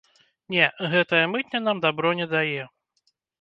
Не, 0.53 0.65
гэтая 0.93 1.19
мытня 1.33 1.59
нам 1.67 1.83
дабро 1.85 2.15
не 2.21 2.27
дае. 2.33 2.63